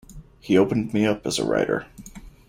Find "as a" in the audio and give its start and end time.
1.27-1.45